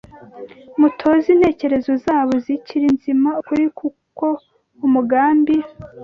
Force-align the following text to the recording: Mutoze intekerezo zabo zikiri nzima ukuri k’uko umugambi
Mutoze 0.79 1.27
intekerezo 1.35 1.91
zabo 2.05 2.33
zikiri 2.45 2.87
nzima 2.97 3.29
ukuri 3.41 3.63
k’uko 3.77 4.27
umugambi 4.85 5.55